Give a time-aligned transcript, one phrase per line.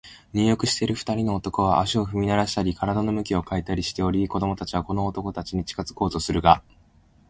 [0.33, 6.63] 入浴している二人の男は、足を踏みならしたり、身体を向き変えたりしており、子供たちはこの男たちに近づこうとするが、